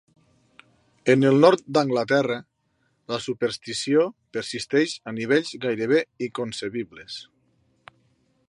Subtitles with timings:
[1.13, 2.37] En el nord d'Anglaterra,
[3.13, 4.07] la superstició
[4.39, 7.21] persisteix a nivells gairebé inconcebibles.